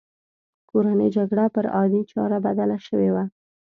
کورنۍ 0.69 1.09
جګړه 1.17 1.45
پر 1.55 1.65
عادي 1.75 2.01
چاره 2.11 2.37
بدله 2.45 2.77
شوې 2.87 3.09
وه. 3.13 3.23